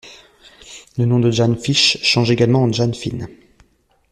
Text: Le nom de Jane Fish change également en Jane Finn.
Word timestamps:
Le 0.97 1.05
nom 1.05 1.19
de 1.19 1.29
Jane 1.29 1.55
Fish 1.55 1.99
change 2.01 2.31
également 2.31 2.63
en 2.63 2.71
Jane 2.71 2.95
Finn. 2.95 3.27